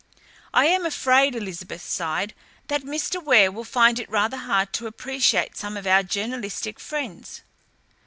"I 0.51 0.65
am 0.65 0.83
afraid," 0.83 1.35
Elizabeth 1.35 1.83
sighed, 1.83 2.33
"that 2.69 2.81
Mr. 2.81 3.23
Ware 3.23 3.51
will 3.51 3.63
find 3.63 3.99
it 3.99 4.09
rather 4.09 4.37
hard 4.37 4.73
to 4.73 4.87
appreciate 4.87 5.55
some 5.55 5.77
of 5.77 5.85
our 5.85 6.01
journalistic 6.01 6.79
friends." 6.79 7.43